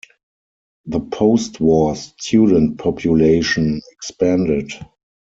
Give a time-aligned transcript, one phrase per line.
[0.87, 4.71] The postwar student population expanded.